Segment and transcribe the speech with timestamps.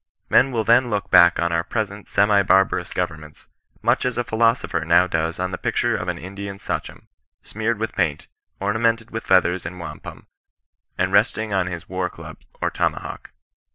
[0.31, 3.49] Men will then look back on our present semi barbarous governments,
[3.83, 7.05] much as a philosopher now does on the picture of an Indian Sachom,
[7.43, 8.25] smeared with paint,
[8.59, 10.25] ornamented with feathers and wampum,
[10.97, 13.29] and resting on his war club or tomahawk.